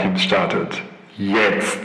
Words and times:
Teams 0.00 0.22
startet. 0.22 0.82
Jetzt! 1.18 1.78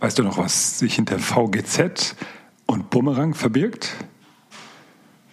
Weißt 0.00 0.18
du 0.18 0.22
noch, 0.22 0.38
was 0.38 0.78
sich 0.78 0.94
hinter 0.94 1.18
VGZ 1.18 2.16
und 2.64 2.88
Bumerang 2.90 3.34
verbirgt? 3.34 3.96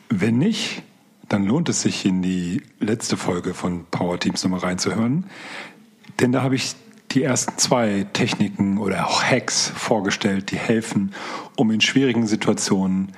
Wenn 0.09 0.39
nicht, 0.39 0.83
dann 1.29 1.45
lohnt 1.45 1.69
es 1.69 1.83
sich, 1.83 2.05
in 2.05 2.21
die 2.21 2.61
letzte 2.79 3.15
Folge 3.15 3.53
von 3.53 3.85
Power 3.85 4.19
Teams 4.19 4.43
nochmal 4.43 4.59
reinzuhören. 4.59 5.27
Denn 6.19 6.31
da 6.31 6.41
habe 6.41 6.55
ich 6.55 6.75
die 7.13 7.23
ersten 7.23 7.57
zwei 7.57 8.05
Techniken 8.13 8.77
oder 8.77 9.07
auch 9.07 9.23
Hacks 9.23 9.69
vorgestellt, 9.75 10.51
die 10.51 10.57
helfen, 10.57 11.13
um 11.55 11.71
in 11.71 11.81
schwierigen 11.81 12.27
Situationen 12.27 13.11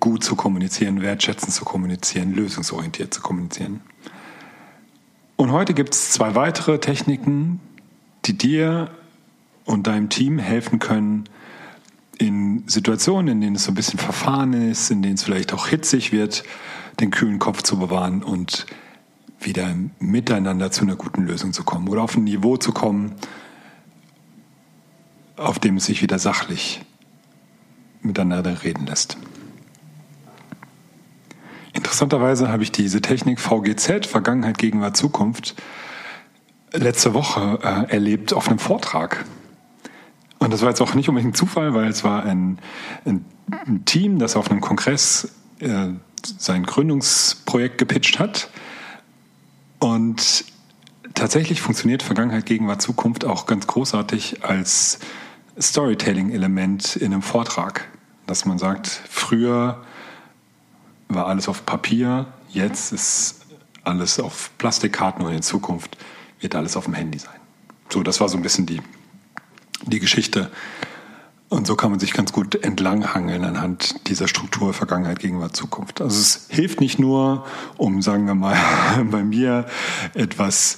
gut 0.00 0.24
zu 0.24 0.36
kommunizieren, 0.36 1.02
wertschätzend 1.02 1.52
zu 1.52 1.64
kommunizieren, 1.64 2.34
lösungsorientiert 2.34 3.12
zu 3.12 3.20
kommunizieren. 3.20 3.80
Und 5.36 5.52
heute 5.52 5.74
gibt 5.74 5.94
es 5.94 6.10
zwei 6.10 6.34
weitere 6.34 6.78
Techniken, 6.78 7.60
die 8.24 8.36
dir 8.38 8.90
und 9.64 9.86
deinem 9.86 10.08
Team 10.08 10.38
helfen 10.38 10.78
können, 10.78 11.24
in 12.18 12.62
Situationen, 12.66 13.28
in 13.28 13.40
denen 13.40 13.56
es 13.56 13.64
so 13.64 13.72
ein 13.72 13.74
bisschen 13.74 13.98
verfahren 13.98 14.52
ist, 14.52 14.90
in 14.90 15.02
denen 15.02 15.14
es 15.14 15.24
vielleicht 15.24 15.52
auch 15.52 15.66
hitzig 15.66 16.12
wird, 16.12 16.44
den 17.00 17.10
kühlen 17.10 17.40
Kopf 17.40 17.62
zu 17.62 17.78
bewahren 17.78 18.22
und 18.22 18.66
wieder 19.44 19.74
miteinander 19.98 20.70
zu 20.70 20.82
einer 20.82 20.96
guten 20.96 21.26
Lösung 21.26 21.52
zu 21.52 21.64
kommen 21.64 21.88
oder 21.88 22.02
auf 22.02 22.16
ein 22.16 22.24
Niveau 22.24 22.56
zu 22.56 22.72
kommen, 22.72 23.14
auf 25.36 25.58
dem 25.58 25.76
es 25.76 25.86
sich 25.86 26.02
wieder 26.02 26.18
sachlich 26.18 26.82
miteinander 28.02 28.62
reden 28.62 28.86
lässt. 28.86 29.16
Interessanterweise 31.72 32.48
habe 32.48 32.62
ich 32.62 32.70
diese 32.70 33.02
Technik 33.02 33.40
VGZ, 33.40 34.06
Vergangenheit, 34.06 34.58
Gegenwart, 34.58 34.96
Zukunft, 34.96 35.54
letzte 36.72 37.14
Woche 37.14 37.58
äh, 37.62 37.92
erlebt 37.92 38.32
auf 38.32 38.48
einem 38.48 38.58
Vortrag. 38.58 39.24
Und 40.38 40.52
das 40.52 40.62
war 40.62 40.68
jetzt 40.68 40.80
auch 40.80 40.94
nicht 40.94 41.08
unbedingt 41.08 41.34
ein 41.34 41.36
Zufall, 41.36 41.74
weil 41.74 41.88
es 41.88 42.04
war 42.04 42.24
ein, 42.24 42.58
ein, 43.04 43.24
ein 43.66 43.84
Team, 43.84 44.18
das 44.18 44.36
auf 44.36 44.50
einem 44.50 44.60
Kongress 44.60 45.32
äh, 45.60 45.88
sein 46.38 46.64
Gründungsprojekt 46.64 47.78
gepitcht 47.78 48.18
hat. 48.18 48.50
Und 49.78 50.44
tatsächlich 51.14 51.60
funktioniert 51.60 52.02
Vergangenheit, 52.02 52.46
Gegenwart, 52.46 52.82
Zukunft 52.82 53.24
auch 53.24 53.46
ganz 53.46 53.66
großartig 53.66 54.44
als 54.44 54.98
Storytelling-Element 55.60 56.96
in 56.96 57.12
einem 57.12 57.22
Vortrag. 57.22 57.88
Dass 58.26 58.44
man 58.46 58.58
sagt, 58.58 58.86
früher 58.86 59.84
war 61.08 61.26
alles 61.26 61.48
auf 61.48 61.66
Papier, 61.66 62.26
jetzt 62.48 62.92
ist 62.92 63.42
alles 63.82 64.18
auf 64.18 64.50
Plastikkarten 64.56 65.24
und 65.24 65.32
in 65.32 65.42
Zukunft 65.42 65.98
wird 66.40 66.54
alles 66.54 66.76
auf 66.76 66.84
dem 66.84 66.94
Handy 66.94 67.18
sein. 67.18 67.38
So, 67.90 68.02
das 68.02 68.20
war 68.20 68.28
so 68.30 68.38
ein 68.38 68.42
bisschen 68.42 68.64
die 68.64 68.80
die 69.86 70.00
Geschichte. 70.00 70.50
Und 71.48 71.66
so 71.66 71.76
kann 71.76 71.90
man 71.90 72.00
sich 72.00 72.12
ganz 72.12 72.32
gut 72.32 72.56
entlanghangeln 72.56 73.44
anhand 73.44 74.08
dieser 74.08 74.28
Struktur 74.28 74.72
Vergangenheit, 74.72 75.18
Gegenwart, 75.18 75.54
Zukunft. 75.54 76.00
Also 76.00 76.20
es 76.20 76.46
hilft 76.48 76.80
nicht 76.80 76.98
nur, 76.98 77.44
um, 77.76 78.02
sagen 78.02 78.26
wir 78.26 78.34
mal, 78.34 78.56
bei 79.10 79.22
mir 79.22 79.66
etwas, 80.14 80.76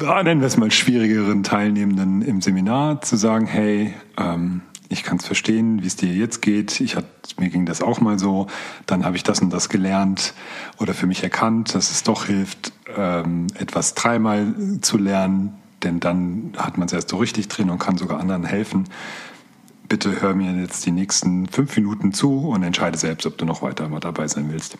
nennen 0.00 0.40
wir 0.40 0.46
es 0.46 0.56
mal, 0.56 0.70
schwierigeren 0.70 1.42
Teilnehmenden 1.42 2.22
im 2.22 2.40
Seminar 2.40 3.00
zu 3.00 3.16
sagen, 3.16 3.46
hey, 3.46 3.94
ähm, 4.16 4.62
ich 4.92 5.02
kann 5.02 5.16
es 5.16 5.26
verstehen, 5.26 5.82
wie 5.82 5.86
es 5.86 5.96
dir 5.96 6.12
jetzt 6.12 6.42
geht. 6.42 6.78
Ich 6.80 6.96
hat, 6.96 7.06
mir 7.38 7.48
ging 7.48 7.64
das 7.64 7.80
auch 7.80 8.00
mal 8.00 8.18
so. 8.18 8.48
Dann 8.84 9.04
habe 9.04 9.16
ich 9.16 9.22
das 9.22 9.40
und 9.40 9.50
das 9.50 9.70
gelernt 9.70 10.34
oder 10.78 10.92
für 10.92 11.06
mich 11.06 11.22
erkannt, 11.22 11.74
dass 11.74 11.90
es 11.90 12.02
doch 12.02 12.26
hilft, 12.26 12.72
ähm, 12.94 13.46
etwas 13.54 13.94
dreimal 13.94 14.54
zu 14.82 14.98
lernen, 14.98 15.54
denn 15.82 16.00
dann 16.00 16.52
hat 16.56 16.78
man 16.78 16.86
es 16.86 16.92
erst 16.92 17.08
so 17.08 17.16
richtig 17.16 17.48
drin 17.48 17.70
und 17.70 17.78
kann 17.78 17.98
sogar 17.98 18.20
anderen 18.20 18.44
helfen. 18.44 18.88
Bitte 19.88 20.20
hör 20.22 20.34
mir 20.34 20.52
jetzt 20.60 20.86
die 20.86 20.90
nächsten 20.90 21.46
fünf 21.48 21.76
Minuten 21.76 22.12
zu 22.12 22.48
und 22.48 22.62
entscheide 22.62 22.96
selbst, 22.96 23.26
ob 23.26 23.36
du 23.38 23.44
noch 23.44 23.62
weiter 23.62 23.88
mal 23.88 24.00
dabei 24.00 24.26
sein 24.28 24.50
willst. 24.50 24.78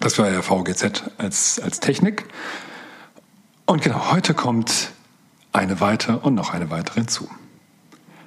Das 0.00 0.18
war 0.18 0.30
ja 0.30 0.42
VGZ 0.42 1.10
als, 1.18 1.60
als 1.60 1.80
Technik. 1.80 2.26
Und 3.64 3.82
genau, 3.82 4.12
heute 4.12 4.34
kommt 4.34 4.92
eine 5.52 5.80
weitere 5.80 6.16
und 6.16 6.34
noch 6.34 6.52
eine 6.52 6.70
weitere 6.70 7.00
hinzu. 7.00 7.28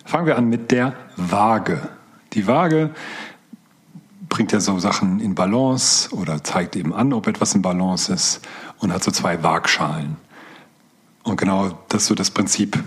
Fangen 0.05 0.25
wir 0.25 0.37
an 0.37 0.49
mit 0.49 0.71
der 0.71 0.95
Waage. 1.15 1.89
Die 2.33 2.47
Waage 2.47 2.91
bringt 4.27 4.51
ja 4.51 4.59
so 4.59 4.79
Sachen 4.79 5.19
in 5.19 5.35
Balance 5.35 6.13
oder 6.15 6.43
zeigt 6.43 6.75
eben 6.75 6.93
an, 6.93 7.13
ob 7.13 7.27
etwas 7.27 7.53
in 7.53 7.61
Balance 7.61 8.11
ist 8.11 8.41
und 8.79 8.93
hat 8.93 9.03
so 9.03 9.11
zwei 9.11 9.43
Waagschalen. 9.43 10.17
Und 11.23 11.37
genau 11.37 11.77
das 11.89 12.03
ist 12.03 12.07
so 12.07 12.15
das 12.15 12.31
Prinzip. 12.31 12.81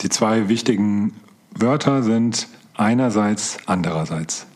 Die 0.00 0.08
zwei 0.08 0.48
wichtigen 0.48 1.14
Wörter 1.50 2.02
sind 2.02 2.48
einerseits, 2.74 3.58
andererseits. 3.66 4.46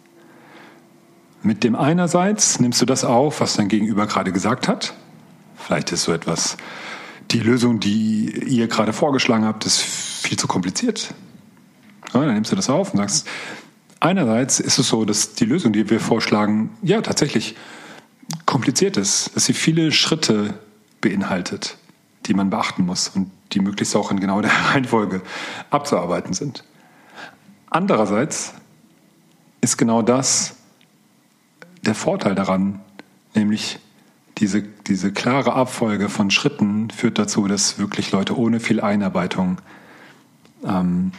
Mit 1.43 1.65
dem 1.65 1.75
einerseits 1.75 2.61
nimmst 2.61 2.81
du 2.81 2.87
das 2.87 3.05
auf, 3.05 3.41
was 3.41 3.55
dein 3.55 3.69
Gegenüber 3.69 4.07
gerade 4.07 4.33
gesagt 4.33 4.69
hat. 4.69 4.95
Vielleicht 5.57 5.91
ist 5.93 6.05
so 6.05 6.13
etwas, 6.13 6.57
die 7.33 7.41
Lösung, 7.41 7.81
die 7.81 8.31
ihr 8.47 8.69
gerade 8.69 8.93
vorgeschlagen 8.93 9.45
habt, 9.45 9.67
ist 9.67 9.81
viel 9.81 10.39
zu 10.39 10.47
kompliziert. 10.47 11.15
Ja, 12.15 12.21
dann 12.21 12.35
nimmst 12.35 12.53
du 12.53 12.57
das 12.57 12.71
auf 12.71 12.93
und 12.93 12.99
sagst, 12.99 13.27
einerseits 13.99 14.61
ist 14.61 14.79
es 14.79 14.89
so, 14.89 15.05
dass 15.05 15.35
die 15.35 15.45
Lösung, 15.45 15.73
die 15.73 15.89
wir 15.91 15.99
vorschlagen, 15.99 16.71
ja 16.83 17.01
tatsächlich 17.01 17.57
kompliziert 18.47 18.97
ist, 18.97 19.35
dass 19.35 19.47
sie 19.47 19.55
viele 19.55 19.91
Schritte 19.91 20.55
beinhaltet 21.01 21.77
die 22.27 22.35
man 22.35 22.51
beachten 22.51 22.87
muss 22.87 23.09
und 23.09 23.31
die 23.53 23.61
möglichst 23.61 23.97
auch 23.97 24.11
in 24.11 24.21
genau 24.21 24.41
der 24.41 24.51
Reihenfolge 24.71 25.23
abzuarbeiten 25.71 26.35
sind. 26.35 26.65
Andererseits 27.71 28.55
ist 29.61 29.77
genau 29.79 30.03
das 30.03 30.57
der 31.85 31.95
Vorteil 31.95 32.35
daran, 32.35 32.81
nämlich 33.35 33.79
diese, 34.39 34.63
diese 34.63 35.13
klare 35.13 35.53
Abfolge 35.53 36.09
von 36.09 36.31
Schritten 36.31 36.91
führt 36.91 37.19
dazu, 37.19 37.47
dass 37.49 37.79
wirklich 37.79 38.13
Leute 38.13 38.37
ohne 38.37 38.61
viel 38.61 38.81
Einarbeitung 38.81 39.61
ähm, 40.65 41.13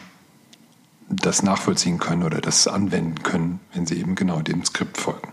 das 1.08 1.42
nachvollziehen 1.42 1.98
können 1.98 2.22
oder 2.22 2.40
das 2.40 2.66
anwenden 2.66 3.22
können, 3.22 3.60
wenn 3.72 3.86
sie 3.86 3.98
eben 3.98 4.14
genau 4.14 4.40
dem 4.40 4.64
Skript 4.64 4.98
folgen. 4.98 5.28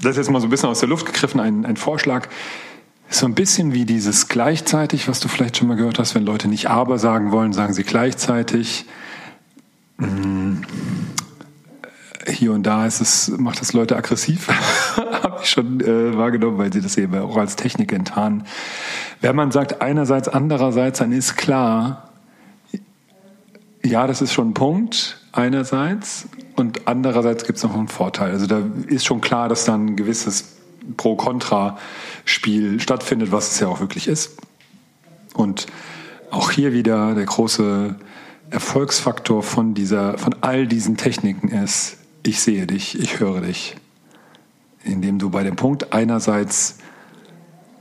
Das 0.00 0.12
ist 0.12 0.16
jetzt 0.18 0.30
mal 0.30 0.40
so 0.40 0.46
ein 0.46 0.50
bisschen 0.50 0.68
aus 0.68 0.80
der 0.80 0.88
Luft 0.88 1.06
gegriffen, 1.06 1.40
ein, 1.40 1.64
ein 1.64 1.76
Vorschlag. 1.76 2.28
So 3.14 3.26
ein 3.26 3.36
bisschen 3.36 3.72
wie 3.72 3.84
dieses 3.84 4.26
gleichzeitig, 4.26 5.06
was 5.06 5.20
du 5.20 5.28
vielleicht 5.28 5.56
schon 5.56 5.68
mal 5.68 5.76
gehört 5.76 6.00
hast, 6.00 6.16
wenn 6.16 6.26
Leute 6.26 6.48
nicht 6.48 6.68
aber 6.68 6.98
sagen 6.98 7.30
wollen, 7.30 7.52
sagen 7.52 7.72
sie 7.72 7.84
gleichzeitig. 7.84 8.86
Hm, 9.98 10.62
hier 12.26 12.52
und 12.52 12.64
da 12.64 12.84
ist 12.86 13.00
es, 13.00 13.28
macht 13.38 13.60
das 13.60 13.72
Leute 13.72 13.96
aggressiv, 13.96 14.48
habe 15.22 15.38
ich 15.40 15.48
schon 15.48 15.80
äh, 15.80 16.16
wahrgenommen, 16.18 16.58
weil 16.58 16.72
sie 16.72 16.80
das 16.80 16.96
eben 16.96 17.16
auch 17.18 17.36
als 17.36 17.54
Technik 17.54 17.92
enttarnen. 17.92 18.48
Wenn 19.20 19.36
man 19.36 19.52
sagt 19.52 19.80
einerseits, 19.80 20.26
andererseits, 20.26 20.98
dann 20.98 21.12
ist 21.12 21.36
klar, 21.36 22.10
ja, 23.84 24.08
das 24.08 24.22
ist 24.22 24.32
schon 24.32 24.50
ein 24.50 24.54
Punkt 24.54 25.20
einerseits 25.30 26.26
und 26.56 26.88
andererseits 26.88 27.44
gibt 27.44 27.58
es 27.58 27.62
noch 27.62 27.76
einen 27.76 27.86
Vorteil. 27.86 28.32
Also 28.32 28.48
da 28.48 28.60
ist 28.88 29.04
schon 29.04 29.20
klar, 29.20 29.48
dass 29.48 29.64
dann 29.64 29.86
ein 29.86 29.96
gewisses 29.96 30.54
Pro-Kontra-Spiel 30.96 32.80
stattfindet, 32.80 33.32
was 33.32 33.52
es 33.52 33.60
ja 33.60 33.68
auch 33.68 33.80
wirklich 33.80 34.08
ist. 34.08 34.36
Und 35.34 35.66
auch 36.30 36.50
hier 36.50 36.72
wieder 36.72 37.14
der 37.14 37.24
große 37.24 37.96
Erfolgsfaktor 38.50 39.42
von 39.42 39.74
dieser, 39.74 40.18
von 40.18 40.34
all 40.40 40.66
diesen 40.66 40.96
Techniken 40.96 41.48
ist, 41.48 41.96
ich 42.22 42.40
sehe 42.40 42.66
dich, 42.66 42.98
ich 42.98 43.20
höre 43.20 43.40
dich. 43.40 43.76
Indem 44.84 45.18
du 45.18 45.30
bei 45.30 45.42
dem 45.42 45.56
Punkt 45.56 45.92
einerseits 45.92 46.78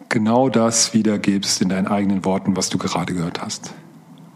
genau 0.10 0.50
das 0.50 0.94
wiedergibst 0.94 1.62
in 1.62 1.70
deinen 1.70 1.88
eigenen 1.88 2.26
Worten, 2.26 2.56
was 2.56 2.70
du 2.70 2.78
gerade 2.78 3.14
gehört 3.14 3.42
hast. 3.42 3.74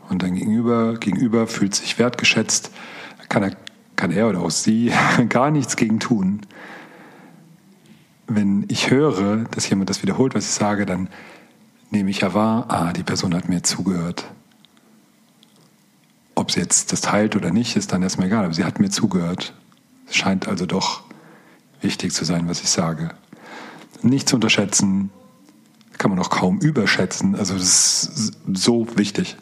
Und 0.09 0.23
dein 0.23 0.35
Gegenüber, 0.35 0.95
Gegenüber 0.97 1.47
fühlt 1.47 1.75
sich 1.75 1.99
wertgeschätzt, 1.99 2.71
kann 3.29 3.43
er, 3.43 3.51
kann 3.95 4.11
er 4.11 4.29
oder 4.29 4.41
auch 4.41 4.51
sie 4.51 4.91
gar 5.29 5.51
nichts 5.51 5.75
gegen 5.75 5.99
tun 5.99 6.41
wenn 8.27 8.65
ich 8.67 8.91
höre, 8.91 9.45
dass 9.45 9.69
jemand 9.69 9.89
das 9.89 10.03
wiederholt, 10.03 10.35
was 10.35 10.45
ich 10.45 10.51
sage, 10.51 10.85
dann 10.85 11.09
nehme 11.89 12.09
ich 12.09 12.19
ja 12.19 12.33
wahr, 12.33 12.65
ah, 12.67 12.93
die 12.93 13.03
Person 13.03 13.33
hat 13.33 13.47
mir 13.49 13.63
zugehört. 13.63 14.25
Ob 16.35 16.51
sie 16.51 16.59
jetzt 16.59 16.91
das 16.91 17.01
teilt 17.01 17.35
oder 17.35 17.51
nicht, 17.51 17.77
ist 17.77 17.93
dann 17.93 18.03
erstmal 18.03 18.27
egal, 18.27 18.45
aber 18.45 18.53
sie 18.53 18.65
hat 18.65 18.79
mir 18.79 18.89
zugehört. 18.89 19.53
Es 20.07 20.15
scheint 20.15 20.47
also 20.47 20.65
doch 20.65 21.03
wichtig 21.81 22.13
zu 22.13 22.25
sein, 22.25 22.47
was 22.47 22.61
ich 22.61 22.69
sage. 22.69 23.09
Nicht 24.01 24.29
zu 24.29 24.35
unterschätzen, 24.35 25.09
kann 25.97 26.11
man 26.11 26.19
auch 26.19 26.29
kaum 26.29 26.59
überschätzen. 26.59 27.35
Also 27.35 27.55
das 27.55 28.03
ist 28.03 28.33
so 28.53 28.87
wichtig. 28.97 29.37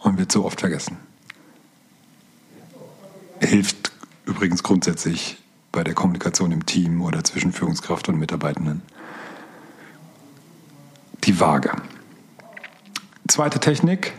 und 0.00 0.18
wird 0.18 0.32
so 0.32 0.44
oft 0.44 0.58
vergessen. 0.58 0.96
Hilft 3.40 3.92
übrigens 4.26 4.62
grundsätzlich 4.64 5.41
bei 5.72 5.82
der 5.82 5.94
Kommunikation 5.94 6.52
im 6.52 6.66
Team 6.66 7.00
oder 7.00 7.24
zwischen 7.24 7.52
Führungskraft 7.52 8.08
und 8.08 8.18
Mitarbeitenden. 8.18 8.82
Die 11.24 11.40
Waage. 11.40 11.72
Zweite 13.26 13.58
Technik, 13.58 14.12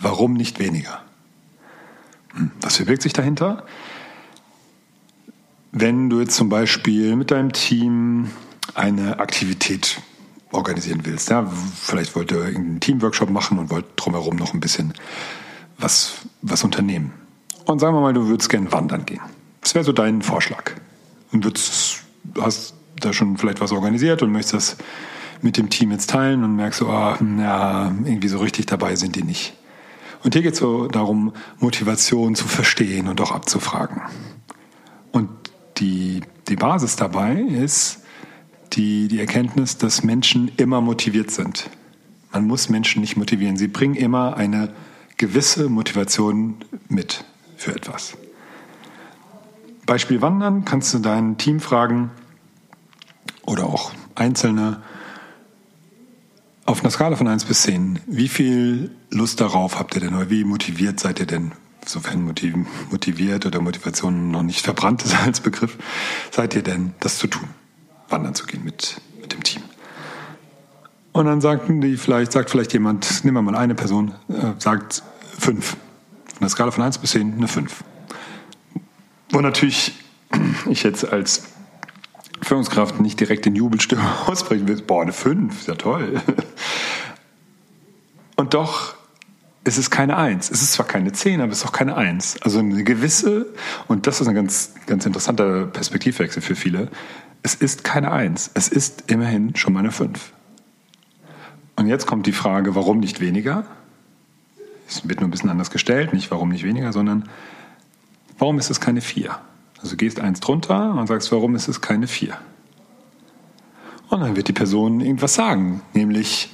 warum 0.00 0.34
nicht 0.34 0.58
weniger? 0.58 1.02
Hm, 2.34 2.50
was 2.60 2.76
verbirgt 2.76 3.02
sich 3.02 3.12
dahinter? 3.12 3.64
Wenn 5.70 6.10
du 6.10 6.20
jetzt 6.20 6.34
zum 6.34 6.48
Beispiel 6.48 7.14
mit 7.16 7.30
deinem 7.30 7.52
Team 7.52 8.30
eine 8.74 9.20
Aktivität 9.20 10.00
organisieren 10.50 11.00
willst, 11.04 11.30
ja, 11.30 11.46
vielleicht 11.46 12.16
wollt 12.16 12.32
ihr 12.32 12.38
irgendeinen 12.38 12.80
Teamworkshop 12.80 13.30
machen 13.30 13.58
und 13.58 13.70
wollt 13.70 13.84
drumherum 13.96 14.36
noch 14.36 14.54
ein 14.54 14.60
bisschen 14.60 14.94
was, 15.78 16.14
was 16.42 16.64
unternehmen. 16.64 17.12
Und 17.66 17.78
sagen 17.78 17.94
wir 17.94 18.00
mal, 18.00 18.14
du 18.14 18.26
würdest 18.26 18.48
gerne 18.48 18.72
wandern 18.72 19.04
gehen. 19.04 19.20
Das 19.66 19.74
wäre 19.74 19.84
so 19.84 19.90
dein 19.90 20.22
Vorschlag. 20.22 20.74
Und 21.32 21.42
würdest, 21.42 22.04
hast 22.40 22.74
da 23.00 23.12
schon 23.12 23.36
vielleicht 23.36 23.60
was 23.60 23.72
organisiert 23.72 24.22
und 24.22 24.30
möchtest 24.30 24.54
das 24.54 24.76
mit 25.42 25.56
dem 25.56 25.70
Team 25.70 25.90
jetzt 25.90 26.08
teilen 26.08 26.44
und 26.44 26.54
merkst 26.54 26.78
so, 26.78 26.86
ah, 26.86 27.18
ja, 27.36 27.92
irgendwie 28.04 28.28
so 28.28 28.38
richtig 28.38 28.66
dabei 28.66 28.94
sind 28.94 29.16
die 29.16 29.24
nicht. 29.24 29.54
Und 30.22 30.34
hier 30.34 30.42
geht 30.42 30.52
es 30.52 30.60
so 30.60 30.86
darum, 30.86 31.32
Motivation 31.58 32.36
zu 32.36 32.46
verstehen 32.46 33.08
und 33.08 33.20
auch 33.20 33.32
abzufragen. 33.32 34.02
Und 35.10 35.30
die, 35.78 36.20
die 36.46 36.54
Basis 36.54 36.94
dabei 36.94 37.34
ist 37.34 38.04
die, 38.74 39.08
die 39.08 39.18
Erkenntnis, 39.18 39.78
dass 39.78 40.04
Menschen 40.04 40.52
immer 40.58 40.80
motiviert 40.80 41.32
sind. 41.32 41.70
Man 42.30 42.46
muss 42.46 42.68
Menschen 42.68 43.00
nicht 43.00 43.16
motivieren. 43.16 43.56
Sie 43.56 43.66
bringen 43.66 43.96
immer 43.96 44.36
eine 44.36 44.72
gewisse 45.16 45.68
Motivation 45.68 46.54
mit 46.88 47.24
für 47.56 47.74
etwas. 47.74 48.16
Beispiel 49.86 50.20
Wandern 50.20 50.64
kannst 50.64 50.92
du 50.92 50.98
dein 50.98 51.38
Team 51.38 51.60
fragen 51.60 52.10
oder 53.46 53.66
auch 53.66 53.92
Einzelne 54.16 54.82
auf 56.66 56.80
einer 56.80 56.90
Skala 56.90 57.14
von 57.14 57.28
1 57.28 57.44
bis 57.44 57.62
10. 57.62 58.00
Wie 58.06 58.28
viel 58.28 58.90
Lust 59.10 59.40
darauf 59.40 59.78
habt 59.78 59.94
ihr 59.94 60.00
denn 60.00 60.14
oder 60.14 60.28
wie 60.28 60.42
motiviert 60.42 60.98
seid 60.98 61.20
ihr 61.20 61.26
denn 61.26 61.52
sofern 61.88 62.24
motiviert 62.90 63.46
oder 63.46 63.60
Motivation 63.60 64.32
noch 64.32 64.42
nicht 64.42 64.64
verbrannt 64.64 65.04
ist 65.04 65.16
als 65.24 65.40
Begriff, 65.40 65.78
seid 66.32 66.56
ihr 66.56 66.62
denn, 66.62 66.94
das 66.98 67.18
zu 67.18 67.28
tun, 67.28 67.48
wandern 68.08 68.34
zu 68.34 68.44
gehen 68.46 68.64
mit, 68.64 69.00
mit 69.20 69.32
dem 69.32 69.44
Team? 69.44 69.62
Und 71.12 71.26
dann 71.26 71.40
sagten 71.40 71.80
die 71.80 71.96
vielleicht, 71.96 72.32
sagt 72.32 72.50
vielleicht 72.50 72.72
jemand, 72.72 73.24
nehmen 73.24 73.36
wir 73.36 73.42
mal 73.42 73.56
eine 73.56 73.76
Person, 73.76 74.12
äh, 74.28 74.52
sagt 74.58 75.04
fünf. 75.38 75.76
Von 76.26 76.40
der 76.40 76.48
Skala 76.48 76.72
von 76.72 76.82
1 76.82 76.98
bis 76.98 77.12
10 77.12 77.34
eine 77.34 77.48
5. 77.48 77.84
Wo 79.36 79.42
natürlich 79.42 79.92
ich 80.70 80.82
jetzt 80.82 81.12
als 81.12 81.42
Führungskraft 82.40 83.00
nicht 83.00 83.20
direkt 83.20 83.46
in 83.46 83.54
Jubelstimme 83.54 84.02
ausbrechen 84.26 84.66
will, 84.66 84.80
boah, 84.80 85.02
eine 85.02 85.12
5, 85.12 85.60
ist 85.60 85.68
ja 85.68 85.74
toll. 85.74 86.22
Und 88.36 88.54
doch 88.54 88.96
es 89.64 89.76
ist 89.76 89.90
keine 89.90 90.16
Eins. 90.16 90.50
Es 90.50 90.62
ist 90.62 90.72
zwar 90.72 90.86
keine 90.86 91.12
Zehn, 91.12 91.42
aber 91.42 91.52
es 91.52 91.58
ist 91.58 91.66
auch 91.66 91.72
keine 91.72 91.98
Eins. 91.98 92.40
Also 92.40 92.60
eine 92.60 92.82
gewisse, 92.82 93.52
und 93.88 94.06
das 94.06 94.22
ist 94.22 94.28
ein 94.28 94.34
ganz, 94.34 94.72
ganz 94.86 95.04
interessanter 95.04 95.66
Perspektivwechsel 95.66 96.40
für 96.40 96.54
viele, 96.54 96.88
es 97.42 97.56
ist 97.56 97.84
keine 97.84 98.12
Eins. 98.12 98.50
Es 98.54 98.68
ist 98.68 99.10
immerhin 99.10 99.54
schon 99.54 99.74
mal 99.74 99.80
eine 99.80 99.90
Fünf. 99.90 100.32
Und 101.74 101.88
jetzt 101.88 102.06
kommt 102.06 102.26
die 102.26 102.32
Frage, 102.32 102.74
warum 102.74 103.00
nicht 103.00 103.20
weniger? 103.20 103.66
Es 104.88 105.06
wird 105.06 105.20
nur 105.20 105.28
ein 105.28 105.32
bisschen 105.32 105.50
anders 105.50 105.70
gestellt, 105.70 106.14
nicht 106.14 106.30
warum 106.30 106.48
nicht 106.48 106.64
weniger, 106.64 106.94
sondern 106.94 107.28
warum 108.38 108.58
ist 108.58 108.70
es 108.70 108.80
keine 108.80 109.00
Vier? 109.00 109.38
Also 109.78 109.90
du 109.90 109.96
gehst 109.96 110.20
eins 110.20 110.40
drunter 110.40 110.94
und 110.94 111.06
sagst, 111.06 111.30
warum 111.32 111.54
ist 111.54 111.68
es 111.68 111.80
keine 111.80 112.06
Vier? 112.06 112.38
Und 114.08 114.20
dann 114.20 114.36
wird 114.36 114.48
die 114.48 114.52
Person 114.52 115.00
irgendwas 115.00 115.34
sagen, 115.34 115.82
nämlich, 115.92 116.50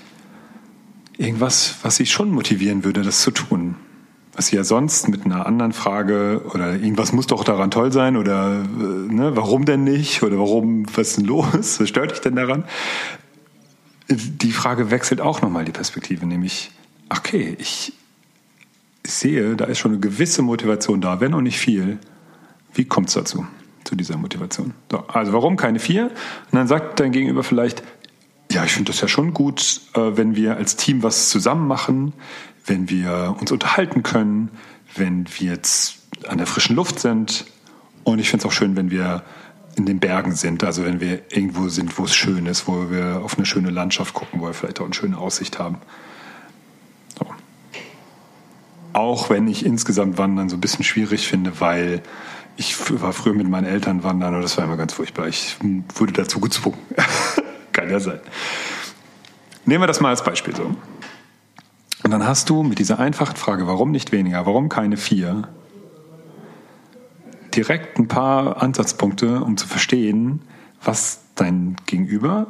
irgendwas, 1.18 1.76
was 1.82 1.96
sie 1.96 2.06
schon 2.06 2.30
motivieren 2.30 2.84
würde, 2.84 3.02
das 3.02 3.20
zu 3.20 3.30
tun. 3.30 3.76
Was 4.34 4.46
sie 4.46 4.56
ja 4.56 4.64
sonst 4.64 5.08
mit 5.08 5.26
einer 5.26 5.46
anderen 5.46 5.72
Frage 5.72 6.42
oder 6.54 6.72
irgendwas 6.72 7.12
muss 7.12 7.26
doch 7.26 7.44
daran 7.44 7.70
toll 7.70 7.92
sein 7.92 8.16
oder 8.16 8.62
äh, 8.62 9.12
ne, 9.12 9.36
warum 9.36 9.66
denn 9.66 9.84
nicht 9.84 10.22
oder 10.22 10.38
warum, 10.38 10.86
was 10.96 11.08
ist 11.08 11.18
denn 11.18 11.26
los, 11.26 11.78
was 11.80 11.88
stört 11.88 12.12
dich 12.12 12.20
denn 12.20 12.36
daran? 12.36 12.64
Die 14.08 14.52
Frage 14.52 14.90
wechselt 14.90 15.20
auch 15.20 15.42
nochmal 15.42 15.64
die 15.64 15.72
Perspektive, 15.72 16.26
nämlich, 16.26 16.70
okay, 17.10 17.56
ich 17.58 17.92
sehe, 19.06 19.56
da 19.56 19.64
ist 19.64 19.78
schon 19.78 19.92
eine 19.92 20.00
gewisse 20.00 20.42
Motivation 20.42 21.00
da, 21.00 21.20
wenn 21.20 21.34
auch 21.34 21.40
nicht 21.40 21.58
viel. 21.58 21.98
Wie 22.74 22.84
kommt 22.84 23.08
es 23.08 23.14
dazu, 23.14 23.46
zu 23.84 23.96
dieser 23.96 24.16
Motivation? 24.16 24.74
So, 24.90 25.06
also 25.08 25.32
warum 25.32 25.56
keine 25.56 25.78
vier? 25.78 26.04
Und 26.06 26.52
dann 26.52 26.66
sagt 26.66 27.00
dein 27.00 27.12
Gegenüber 27.12 27.42
vielleicht, 27.42 27.82
ja, 28.50 28.64
ich 28.64 28.72
finde 28.72 28.92
das 28.92 29.00
ja 29.00 29.08
schon 29.08 29.34
gut, 29.34 29.80
äh, 29.94 30.16
wenn 30.16 30.36
wir 30.36 30.56
als 30.56 30.76
Team 30.76 31.02
was 31.02 31.30
zusammen 31.30 31.66
machen, 31.66 32.12
wenn 32.66 32.88
wir 32.88 33.36
uns 33.40 33.50
unterhalten 33.50 34.02
können, 34.02 34.50
wenn 34.94 35.26
wir 35.38 35.52
jetzt 35.52 35.98
an 36.28 36.38
der 36.38 36.46
frischen 36.46 36.76
Luft 36.76 37.00
sind. 37.00 37.46
Und 38.04 38.18
ich 38.18 38.28
finde 38.30 38.46
es 38.46 38.46
auch 38.46 38.52
schön, 38.54 38.76
wenn 38.76 38.90
wir 38.90 39.22
in 39.76 39.86
den 39.86 40.00
Bergen 40.00 40.34
sind, 40.34 40.64
also 40.64 40.84
wenn 40.84 41.00
wir 41.00 41.22
irgendwo 41.30 41.68
sind, 41.68 41.98
wo 41.98 42.04
es 42.04 42.14
schön 42.14 42.46
ist, 42.46 42.68
wo 42.68 42.90
wir 42.90 43.22
auf 43.24 43.36
eine 43.36 43.46
schöne 43.46 43.70
Landschaft 43.70 44.12
gucken, 44.12 44.40
wo 44.40 44.46
wir 44.46 44.54
vielleicht 44.54 44.80
auch 44.80 44.84
eine 44.84 44.94
schöne 44.94 45.16
Aussicht 45.16 45.58
haben. 45.58 45.78
Auch 48.92 49.30
wenn 49.30 49.48
ich 49.48 49.64
insgesamt 49.64 50.18
Wandern 50.18 50.48
so 50.48 50.56
ein 50.56 50.60
bisschen 50.60 50.84
schwierig 50.84 51.26
finde, 51.26 51.60
weil 51.60 52.02
ich 52.56 52.76
war 53.00 53.12
früher 53.12 53.34
mit 53.34 53.48
meinen 53.48 53.66
Eltern 53.66 54.04
wandern 54.04 54.34
und 54.34 54.42
das 54.42 54.56
war 54.58 54.64
immer 54.64 54.76
ganz 54.76 54.92
furchtbar. 54.92 55.28
Ich 55.28 55.56
wurde 55.94 56.12
dazu 56.12 56.40
gezwungen. 56.40 56.78
Kann 57.72 57.90
ja 57.90 58.00
sein. 58.00 58.20
Nehmen 59.64 59.82
wir 59.82 59.86
das 59.86 60.00
mal 60.00 60.10
als 60.10 60.22
Beispiel 60.22 60.54
so. 60.54 60.74
Und 62.04 62.10
dann 62.10 62.26
hast 62.26 62.50
du 62.50 62.62
mit 62.62 62.78
dieser 62.78 62.98
einfachen 62.98 63.36
Frage, 63.36 63.66
warum 63.66 63.90
nicht 63.90 64.12
weniger, 64.12 64.44
warum 64.44 64.68
keine 64.68 64.96
vier, 64.96 65.48
direkt 67.54 67.98
ein 67.98 68.08
paar 68.08 68.62
Ansatzpunkte, 68.62 69.40
um 69.40 69.56
zu 69.56 69.68
verstehen, 69.68 70.42
was 70.82 71.20
dein 71.36 71.76
Gegenüber, 71.86 72.48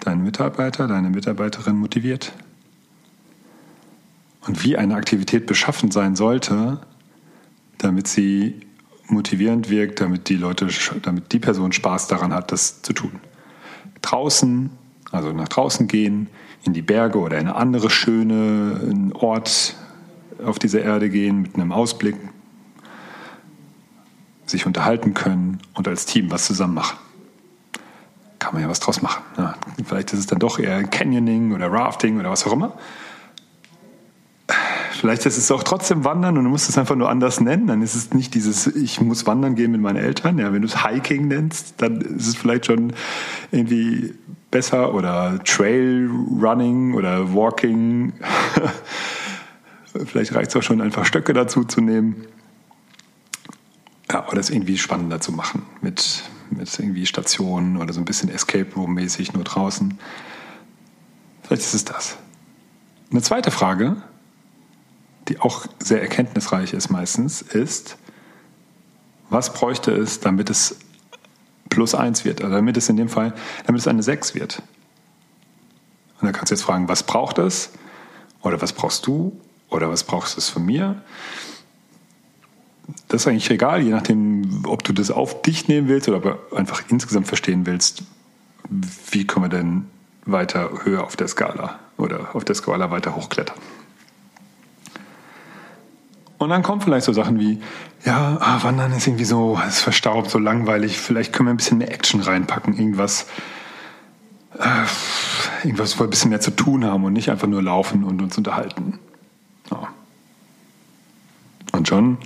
dein 0.00 0.22
Mitarbeiter, 0.22 0.86
deine 0.86 1.10
Mitarbeiterin 1.10 1.76
motiviert. 1.76 2.32
Und 4.46 4.64
wie 4.64 4.76
eine 4.76 4.94
Aktivität 4.94 5.46
beschaffen 5.46 5.90
sein 5.90 6.16
sollte, 6.16 6.80
damit 7.78 8.08
sie 8.08 8.60
motivierend 9.06 9.70
wirkt, 9.70 10.00
damit 10.00 10.28
die 10.28 10.36
Leute, 10.36 10.68
damit 11.02 11.32
die 11.32 11.38
Person 11.38 11.72
Spaß 11.72 12.08
daran 12.08 12.32
hat, 12.32 12.52
das 12.52 12.82
zu 12.82 12.92
tun 12.92 13.20
draußen, 14.04 14.70
also 15.10 15.32
nach 15.32 15.48
draußen 15.48 15.88
gehen, 15.88 16.28
in 16.64 16.72
die 16.72 16.82
Berge 16.82 17.18
oder 17.18 17.38
in 17.38 17.48
eine 17.48 17.56
andere 17.56 17.90
schöne 17.90 19.10
Ort 19.14 19.76
auf 20.44 20.58
dieser 20.58 20.82
Erde 20.82 21.10
gehen 21.10 21.42
mit 21.42 21.54
einem 21.54 21.72
Ausblick, 21.72 22.16
sich 24.46 24.66
unterhalten 24.66 25.14
können 25.14 25.58
und 25.74 25.88
als 25.88 26.06
Team 26.06 26.30
was 26.30 26.44
zusammen 26.44 26.74
machen. 26.74 26.98
Kann 28.38 28.52
man 28.52 28.62
ja 28.62 28.68
was 28.68 28.80
draus 28.80 29.00
machen. 29.00 29.22
Ja, 29.38 29.54
vielleicht 29.84 30.12
ist 30.12 30.18
es 30.18 30.26
dann 30.26 30.38
doch 30.38 30.58
eher 30.58 30.84
Canyoning 30.84 31.54
oder 31.54 31.72
Rafting 31.72 32.18
oder 32.20 32.30
was 32.30 32.46
auch 32.46 32.52
immer. 32.52 32.76
Vielleicht 35.04 35.26
ist 35.26 35.36
es 35.36 35.50
auch 35.50 35.62
trotzdem 35.62 36.02
Wandern 36.06 36.38
und 36.38 36.44
du 36.44 36.48
musst 36.48 36.70
es 36.70 36.78
einfach 36.78 36.96
nur 36.96 37.10
anders 37.10 37.38
nennen. 37.38 37.66
Dann 37.66 37.82
ist 37.82 37.94
es 37.94 38.14
nicht 38.14 38.32
dieses, 38.32 38.66
ich 38.68 39.02
muss 39.02 39.26
wandern 39.26 39.54
gehen 39.54 39.70
mit 39.70 39.82
meinen 39.82 39.98
Eltern. 39.98 40.38
Ja, 40.38 40.50
wenn 40.50 40.62
du 40.62 40.66
es 40.66 40.82
Hiking 40.82 41.28
nennst, 41.28 41.74
dann 41.82 42.00
ist 42.00 42.26
es 42.26 42.36
vielleicht 42.36 42.64
schon 42.64 42.94
irgendwie 43.50 44.14
besser 44.50 44.94
oder 44.94 45.44
Trail 45.44 46.08
Running 46.40 46.94
oder 46.94 47.34
Walking. 47.34 48.14
vielleicht 50.06 50.34
reicht 50.34 50.48
es 50.48 50.56
auch 50.56 50.62
schon, 50.62 50.80
einfach 50.80 51.04
Stöcke 51.04 51.34
dazu 51.34 51.64
zu 51.64 51.82
nehmen. 51.82 52.24
Ja, 54.10 54.26
oder 54.28 54.40
es 54.40 54.48
irgendwie 54.48 54.78
spannender 54.78 55.20
zu 55.20 55.32
machen 55.32 55.64
mit, 55.82 56.24
mit 56.48 56.78
irgendwie 56.78 57.04
Stationen 57.04 57.76
oder 57.76 57.92
so 57.92 58.00
ein 58.00 58.06
bisschen 58.06 58.30
Escape 58.30 58.74
Room 58.74 58.94
mäßig 58.94 59.34
nur 59.34 59.44
draußen. 59.44 59.98
Vielleicht 61.42 61.60
ist 61.60 61.74
es 61.74 61.84
das. 61.84 62.16
Eine 63.10 63.20
zweite 63.20 63.50
Frage, 63.50 63.98
die 65.28 65.40
auch 65.40 65.66
sehr 65.78 66.02
erkenntnisreich 66.02 66.72
ist 66.72 66.90
meistens, 66.90 67.42
ist, 67.42 67.96
was 69.30 69.52
bräuchte 69.52 69.90
es, 69.92 70.20
damit 70.20 70.50
es 70.50 70.76
plus 71.70 71.94
eins 71.94 72.24
wird, 72.24 72.42
also 72.42 72.54
damit 72.54 72.76
es 72.76 72.88
in 72.88 72.96
dem 72.96 73.08
Fall, 73.08 73.34
damit 73.66 73.80
es 73.80 73.88
eine 73.88 74.02
sechs 74.02 74.34
wird. 74.34 74.62
Und 76.20 76.26
da 76.26 76.32
kannst 76.32 76.50
du 76.50 76.54
jetzt 76.54 76.62
fragen, 76.62 76.88
was 76.88 77.02
braucht 77.02 77.38
es? 77.38 77.70
Oder 78.42 78.60
was 78.62 78.72
brauchst 78.72 79.06
du? 79.06 79.38
Oder 79.70 79.90
was 79.90 80.04
brauchst 80.04 80.36
du 80.36 80.40
von 80.40 80.64
mir? 80.64 81.02
Das 83.08 83.22
ist 83.22 83.28
eigentlich 83.28 83.50
egal, 83.50 83.82
je 83.82 83.90
nachdem, 83.90 84.64
ob 84.66 84.84
du 84.84 84.92
das 84.92 85.10
auf 85.10 85.42
dich 85.42 85.68
nehmen 85.68 85.88
willst 85.88 86.08
oder 86.08 86.38
einfach 86.54 86.82
insgesamt 86.88 87.26
verstehen 87.26 87.66
willst, 87.66 88.04
wie 89.10 89.26
können 89.26 89.46
wir 89.46 89.48
denn 89.48 89.86
weiter 90.26 90.70
höher 90.84 91.04
auf 91.04 91.16
der 91.16 91.28
Skala 91.28 91.78
oder 91.96 92.34
auf 92.34 92.44
der 92.44 92.54
Skala 92.54 92.90
weiter 92.90 93.16
hochklettern. 93.16 93.56
Und 96.44 96.50
dann 96.50 96.62
kommen 96.62 96.80
vielleicht 96.80 97.06
so 97.06 97.12
Sachen 97.12 97.38
wie, 97.40 97.60
ja, 98.04 98.38
ah, 98.40 98.62
Wandern 98.62 98.92
ist 98.92 99.06
irgendwie 99.06 99.24
so, 99.24 99.58
ist 99.66 99.80
verstaubt, 99.80 100.30
so 100.30 100.38
langweilig, 100.38 100.98
vielleicht 100.98 101.32
können 101.32 101.48
wir 101.48 101.54
ein 101.54 101.56
bisschen 101.56 101.78
mehr 101.78 101.92
Action 101.92 102.20
reinpacken, 102.20 102.74
irgendwas, 102.74 103.26
äh, 104.58 105.66
irgendwas, 105.66 105.96
wo 105.96 106.00
wir 106.00 106.08
ein 106.08 106.10
bisschen 106.10 106.30
mehr 106.30 106.40
zu 106.40 106.50
tun 106.50 106.84
haben 106.84 107.04
und 107.04 107.14
nicht 107.14 107.30
einfach 107.30 107.48
nur 107.48 107.62
laufen 107.62 108.04
und 108.04 108.22
uns 108.22 108.38
unterhalten. 108.38 108.98
Ja. 109.70 109.88
Und 111.72 111.88
schon 111.88 112.18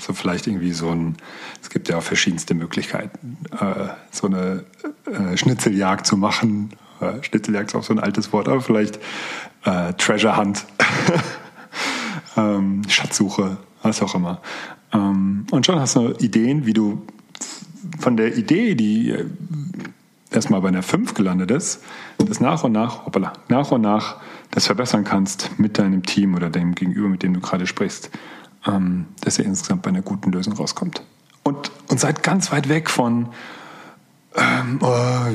also 0.00 0.14
vielleicht 0.14 0.46
irgendwie 0.46 0.72
so 0.72 0.90
ein, 0.90 1.16
es 1.62 1.68
gibt 1.68 1.88
ja 1.88 1.98
auch 1.98 2.02
verschiedenste 2.02 2.54
Möglichkeiten, 2.54 3.36
äh, 3.52 3.88
so 4.10 4.26
eine 4.26 4.64
äh, 5.06 5.36
Schnitzeljagd 5.36 6.06
zu 6.06 6.16
machen. 6.16 6.70
Äh, 7.00 7.22
Schnitzeljagd 7.22 7.68
ist 7.68 7.74
auch 7.74 7.82
so 7.82 7.92
ein 7.92 8.00
altes 8.00 8.32
Wort, 8.32 8.48
aber 8.48 8.62
vielleicht 8.62 8.98
äh, 9.64 9.92
Treasure 9.94 10.38
Hunt, 10.38 10.64
ähm, 12.36 12.82
Schatzsuche, 12.88 13.58
was 13.82 14.02
auch 14.02 14.14
immer. 14.14 14.40
Ähm, 14.92 15.46
und 15.50 15.66
schon 15.66 15.78
hast 15.80 15.96
du 15.96 16.12
Ideen, 16.18 16.66
wie 16.66 16.72
du 16.72 17.02
von 17.98 18.16
der 18.16 18.36
Idee, 18.36 18.74
die 18.74 19.10
äh, 19.10 19.26
erstmal 20.30 20.60
bei 20.60 20.68
einer 20.68 20.82
5 20.82 21.14
gelandet 21.14 21.50
ist, 21.50 21.82
das 22.18 22.40
nach 22.40 22.64
und 22.64 22.72
nach, 22.72 23.06
hoppala, 23.06 23.32
nach 23.48 23.70
und 23.70 23.80
nach 23.82 24.16
das 24.50 24.66
verbessern 24.66 25.04
kannst 25.04 25.58
mit 25.58 25.78
deinem 25.78 26.02
Team 26.02 26.34
oder 26.34 26.50
dem 26.50 26.74
Gegenüber, 26.74 27.08
mit 27.08 27.22
dem 27.22 27.34
du 27.34 27.40
gerade 27.40 27.66
sprichst, 27.66 28.10
ähm, 28.66 29.06
dass 29.20 29.38
ihr 29.38 29.44
insgesamt 29.44 29.82
bei 29.82 29.90
einer 29.90 30.02
guten 30.02 30.32
Lösung 30.32 30.54
rauskommt. 30.54 31.02
Und, 31.42 31.70
und 31.88 32.00
seid 32.00 32.22
ganz 32.22 32.52
weit 32.52 32.68
weg 32.68 32.90
von, 32.90 33.28
ähm, 34.36 34.78
oh, 34.80 35.26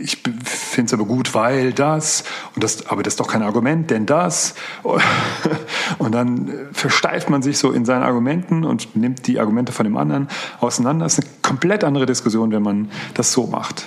ich 0.00 0.18
finde 0.42 0.86
es 0.86 0.94
aber 0.94 1.04
gut, 1.04 1.34
weil 1.34 1.72
das, 1.72 2.24
und 2.54 2.64
das, 2.64 2.86
aber 2.86 3.02
das 3.02 3.14
ist 3.14 3.20
doch 3.20 3.28
kein 3.28 3.42
Argument, 3.42 3.90
denn 3.90 4.06
das. 4.06 4.54
Und 5.98 6.12
dann 6.12 6.68
versteift 6.72 7.30
man 7.30 7.42
sich 7.42 7.58
so 7.58 7.72
in 7.72 7.84
seinen 7.84 8.02
Argumenten 8.02 8.64
und 8.64 8.94
nimmt 8.94 9.26
die 9.26 9.40
Argumente 9.40 9.72
von 9.72 9.84
dem 9.84 9.96
anderen 9.96 10.28
auseinander. 10.60 11.06
Das 11.06 11.18
ist 11.18 11.24
eine 11.24 11.34
komplett 11.42 11.82
andere 11.82 12.04
Diskussion, 12.04 12.52
wenn 12.52 12.62
man 12.62 12.90
das 13.14 13.32
so 13.32 13.46
macht. 13.46 13.86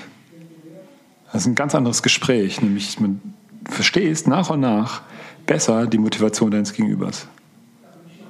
Das 1.31 1.43
ist 1.43 1.47
ein 1.47 1.55
ganz 1.55 1.75
anderes 1.75 2.03
Gespräch, 2.03 2.61
nämlich 2.61 2.99
man 2.99 3.21
verstehst 3.69 4.27
nach 4.27 4.49
und 4.49 4.59
nach 4.59 5.01
besser 5.45 5.87
die 5.87 5.99
Motivation 5.99 6.51
deines 6.51 6.73
Gegenübers. 6.73 7.27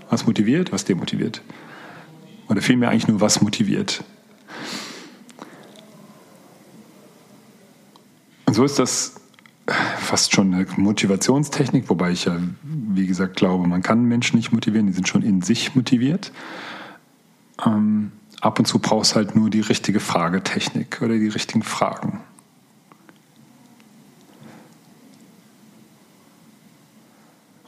Was 0.10 0.27
motiviert, 0.27 0.72
was 0.72 0.86
demotiviert. 0.86 1.41
Oder 2.50 2.62
vielmehr 2.62 2.89
eigentlich 2.89 3.08
nur, 3.08 3.22
was 3.22 3.41
motiviert. 3.41 4.03
Und 8.51 8.55
so 8.55 8.65
ist 8.65 8.79
das 8.79 9.15
fast 9.65 10.34
schon 10.34 10.53
eine 10.53 10.67
Motivationstechnik, 10.75 11.89
wobei 11.89 12.12
ich 12.12 12.25
ja, 12.25 12.38
wie 12.63 13.08
gesagt, 13.08 13.38
glaube, 13.38 13.65
man 13.65 13.81
kann 13.81 14.03
Menschen 14.03 14.36
nicht 14.36 14.51
motivieren, 14.51 14.88
die 14.88 14.91
sind 14.91 15.08
schon 15.08 15.22
in 15.22 15.41
sich 15.41 15.74
motiviert. 15.74 16.34
Ähm, 17.65 18.12
ab 18.41 18.60
und 18.60 18.65
zu 18.65 18.79
brauchst 18.79 19.13
du 19.13 19.15
halt 19.15 19.38
nur 19.38 19.50
die 19.50 19.62
richtige 19.62 20.01
Fragetechnik 20.01 21.01
oder 21.01 21.17
die 21.17 21.29
richtigen 21.29 21.63
Fragen. 21.63 22.20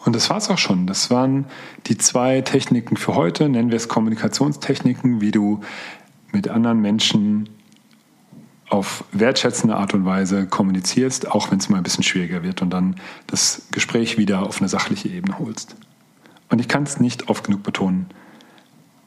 Und 0.03 0.13
das 0.17 0.29
war 0.29 0.35
es 0.35 0.49
auch 0.49 0.57
schon. 0.57 0.85
Das 0.85 1.09
waren 1.09 1.45
die 1.85 1.97
zwei 1.97 2.41
Techniken 2.41 2.97
für 2.97 3.15
heute, 3.15 3.47
nennen 3.47 3.69
wir 3.69 3.77
es 3.77 3.87
Kommunikationstechniken, 3.87 5.21
wie 5.21 5.31
du 5.31 5.61
mit 6.33 6.49
anderen 6.49 6.81
Menschen 6.81 7.47
auf 8.73 9.03
wertschätzende 9.11 9.75
Art 9.75 9.93
und 9.93 10.03
Weise 10.03 10.47
kommunizierst, 10.47 11.29
auch 11.29 11.51
wenn 11.51 11.59
es 11.59 11.69
mal 11.69 11.77
ein 11.77 11.83
bisschen 11.83 12.03
schwieriger 12.03 12.41
wird 12.41 12.63
und 12.63 12.71
dann 12.71 12.95
das 13.27 13.67
Gespräch 13.69 14.17
wieder 14.17 14.41
auf 14.41 14.61
eine 14.61 14.67
sachliche 14.67 15.09
Ebene 15.09 15.37
holst. 15.37 15.75
Und 16.49 16.57
ich 16.59 16.67
kann 16.67 16.81
es 16.81 16.99
nicht 16.99 17.29
oft 17.29 17.43
genug 17.43 17.61
betonen, 17.61 18.07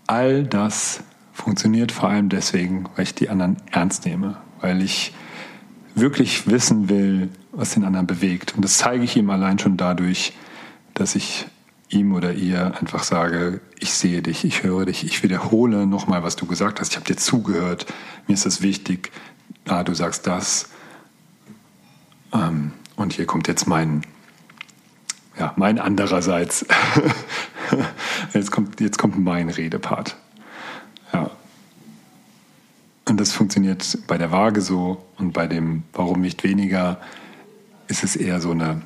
all 0.07 0.45
das 0.45 1.03
funktioniert 1.33 1.91
vor 1.91 2.09
allem 2.09 2.29
deswegen, 2.29 2.89
weil 2.95 3.03
ich 3.03 3.17
die 3.17 3.29
anderen 3.29 3.57
ernst 3.73 4.07
nehme, 4.07 4.37
weil 4.61 4.81
ich 4.83 5.13
wirklich 5.97 6.47
wissen 6.49 6.89
will, 6.89 7.31
was 7.51 7.75
den 7.75 7.85
anderen 7.85 8.07
bewegt. 8.07 8.55
Und 8.55 8.65
das 8.65 8.79
zeige 8.79 9.03
ich 9.03 9.17
ihm 9.17 9.31
allein 9.31 9.59
schon 9.59 9.77
dadurch, 9.77 10.33
dass 10.95 11.17
ich 11.17 11.45
ihm 11.89 12.15
oder 12.15 12.35
ihr 12.35 12.79
einfach 12.79 13.03
sage, 13.03 13.61
ich 13.81 13.93
sehe 13.95 14.23
dich, 14.23 14.45
ich 14.45 14.63
höre 14.63 14.87
dich, 14.87 15.05
ich 15.05 15.25
wiederhole 15.25 15.89
nochmal, 15.89 16.23
was 16.23 16.37
du 16.37 16.47
gesagt 16.47 16.79
hast, 16.79 16.91
ich 16.91 16.97
habe 16.97 17.07
dir 17.07 17.17
zugehört, 17.17 17.87
mir 18.29 18.35
ist 18.35 18.47
das 18.47 18.63
wichtig, 18.63 19.11
ah, 19.67 19.83
du 19.83 19.95
sagst 19.95 20.27
das. 20.27 20.71
Ähm, 22.33 22.73
und 22.97 23.13
hier 23.13 23.27
kommt 23.27 23.49
jetzt 23.49 23.67
mein, 23.67 24.03
ja, 25.39 25.53
mein 25.57 25.79
andererseits. 25.79 26.67
jetzt, 28.35 28.51
kommt, 28.51 28.81
jetzt 28.81 28.99
kommt 28.99 29.19
mein 29.19 29.49
Redepart. 29.49 30.17
Ja. 31.13 31.31
Und 33.09 33.21
das 33.21 33.33
funktioniert 33.33 33.99
bei 34.07 34.19
der 34.19 34.33
Waage 34.33 34.61
so 34.61 35.05
und 35.19 35.33
bei 35.33 35.47
dem 35.47 35.85
Warum 35.93 36.21
nicht 36.21 36.43
weniger 36.43 37.01
ist 37.89 38.03
es 38.03 38.17
eher 38.17 38.41
so 38.41 38.51
eine 38.51 38.83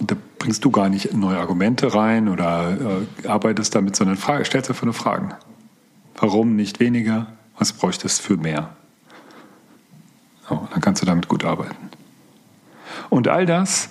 da 0.00 0.16
bringst 0.38 0.64
du 0.64 0.70
gar 0.70 0.88
nicht 0.88 1.12
neue 1.12 1.38
Argumente 1.38 1.94
rein 1.94 2.28
oder 2.28 3.04
äh, 3.24 3.28
arbeitest 3.28 3.74
damit, 3.74 3.96
sondern 3.96 4.16
Frage, 4.16 4.44
stellst 4.44 4.70
einfach 4.70 4.84
nur 4.84 4.94
Fragen. 4.94 5.34
Warum 6.16 6.56
nicht 6.56 6.80
weniger? 6.80 7.28
Was 7.58 7.72
bräuchtest 7.72 8.20
du 8.20 8.22
für 8.24 8.36
mehr? 8.36 8.76
So, 10.48 10.68
dann 10.70 10.80
kannst 10.80 11.02
du 11.02 11.06
damit 11.06 11.28
gut 11.28 11.44
arbeiten. 11.44 11.90
Und 13.10 13.28
all 13.28 13.46
das 13.46 13.88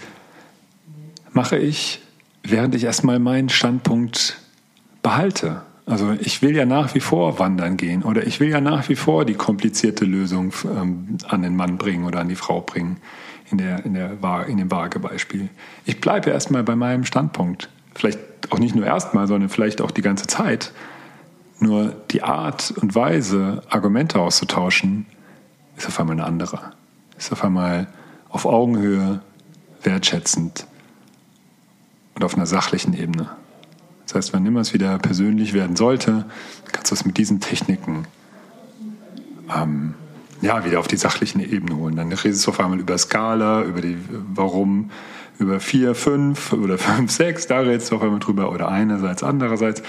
mache 1.32 1.58
ich, 1.58 2.02
während 2.44 2.76
ich 2.76 2.84
erstmal 2.84 3.20
meinen 3.20 3.50
Standpunkt 3.50 4.38
behalte. 5.02 5.62
Also 5.86 6.16
ich 6.20 6.42
will 6.42 6.56
ja 6.56 6.66
nach 6.66 6.94
wie 6.94 7.00
vor 7.00 7.40
wandern 7.40 7.78
gehen 7.78 8.04
oder 8.04 8.26
ich 8.26 8.40
will 8.40 8.50
ja 8.50 8.62
nach 8.62 8.88
wie 8.90 8.96
vor 8.96 9.26
die 9.26 9.34
komplizierte 9.34 10.06
Lösung 10.06 10.54
ähm, 10.66 11.18
an 11.28 11.42
den 11.42 11.56
Mann 11.56 11.78
bringen 11.78 12.06
oder 12.06 12.20
an 12.20 12.30
die 12.30 12.36
Frau 12.36 12.62
bringen 12.62 12.98
in, 13.52 13.58
der, 13.58 13.86
in, 13.86 13.94
der, 13.94 14.18
in 14.48 14.58
dem 14.58 14.72
Waagebeispiel. 14.72 15.50
Ich 15.86 16.00
bleibe 16.00 16.30
erstmal 16.30 16.64
bei 16.64 16.76
meinem 16.76 17.06
Standpunkt. 17.06 17.70
Vielleicht 17.96 18.20
auch 18.52 18.60
nicht 18.60 18.76
nur 18.76 18.86
erstmal, 18.86 19.28
sondern 19.28 19.50
vielleicht 19.50 19.82
auch 19.82 19.92
die 19.92 20.02
ganze 20.02 20.28
Zeit. 20.28 20.72
Nur 21.60 21.96
die 22.12 22.24
Art 22.24 22.74
und 22.78 22.96
Weise, 22.96 23.62
Argumente 23.70 24.20
auszutauschen, 24.20 25.06
ist 25.82 25.88
auf 25.88 26.00
einmal 26.00 26.16
eine 26.16 26.26
andere. 26.26 26.60
Ist 27.18 27.32
auf 27.32 27.44
einmal 27.44 27.88
auf 28.30 28.46
Augenhöhe, 28.46 29.22
wertschätzend 29.84 30.68
und 32.16 32.24
auf 32.24 32.36
einer 32.36 32.46
sachlichen 32.46 32.94
Ebene. 32.94 33.30
Das 34.06 34.16
heißt, 34.16 34.34
wenn 34.34 34.46
immer 34.46 34.62
es 34.62 34.74
wieder 34.74 35.00
persönlich 35.00 35.54
werden 35.54 35.76
sollte, 35.76 36.26
kannst 36.72 36.92
du 36.92 36.96
es 36.96 37.06
mit 37.06 37.18
diesen 37.18 37.40
Techniken 37.40 38.06
ähm, 39.56 39.96
ja, 40.42 40.66
wieder 40.66 40.80
auf 40.80 40.88
die 40.88 40.98
sachlichen 40.98 41.40
Ebene 41.40 41.76
holen. 41.78 41.96
Dann 41.96 42.12
redest 42.12 42.46
du 42.46 42.52
auf 42.52 42.60
einmal 42.60 42.80
über 42.80 42.98
Skala, 42.98 43.64
über 43.64 43.82
die 43.82 43.98
Warum, 44.10 44.92
über 45.40 45.60
vier, 45.60 45.96
fünf 45.96 46.54
oder 46.54 46.78
fünf, 46.78 47.12
sechs, 47.12 47.48
da 47.48 47.60
redest 47.60 47.92
du 47.92 47.96
auf 47.96 48.04
einmal 48.04 48.20
drüber 48.20 48.52
oder 48.52 48.70
einerseits, 48.70 49.24
andererseits. 49.24 49.82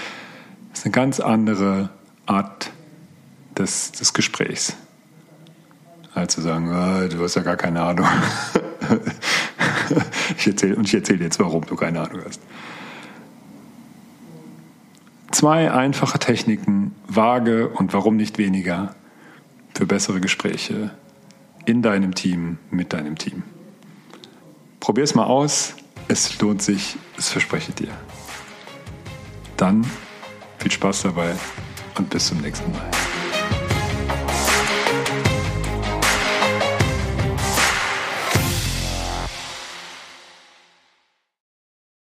Das 0.71 0.79
ist 0.79 0.85
eine 0.85 0.91
ganz 0.91 1.19
andere 1.19 1.89
Art 2.25 2.71
des, 3.57 3.91
des 3.91 4.13
Gesprächs. 4.13 4.75
Als 6.13 6.35
zu 6.35 6.41
sagen, 6.41 6.69
oh, 6.69 7.07
du 7.07 7.23
hast 7.23 7.35
ja 7.35 7.41
gar 7.41 7.55
keine 7.55 7.81
Ahnung. 7.81 8.07
ich 10.37 10.47
erzähl, 10.47 10.73
und 10.75 10.87
ich 10.87 10.93
erzähle 10.93 11.23
jetzt, 11.23 11.39
warum 11.39 11.65
du 11.65 11.75
keine 11.75 12.01
Ahnung 12.01 12.21
hast. 12.25 12.41
Zwei 15.31 15.71
einfache 15.71 16.19
Techniken, 16.19 16.93
vage 17.07 17.67
und 17.69 17.93
warum 17.93 18.15
nicht 18.15 18.37
weniger, 18.37 18.95
für 19.73 19.87
bessere 19.87 20.21
Gespräche 20.21 20.91
in 21.65 21.81
deinem 21.81 22.13
Team, 22.13 22.59
mit 22.69 22.93
deinem 22.93 23.17
Team. 23.17 23.43
Probier 24.79 25.03
es 25.03 25.15
mal 25.15 25.25
aus. 25.25 25.75
Es 26.09 26.39
lohnt 26.39 26.61
sich, 26.61 26.97
es 27.17 27.29
verspreche 27.29 27.71
dir. 27.71 27.91
Dann 29.57 29.85
viel 30.59 30.71
Spaß 30.71 31.03
dabei 31.03 31.33
und 31.97 32.09
bis 32.09 32.27
zum 32.27 32.41
nächsten 32.41 32.71
Mal. 32.71 33.12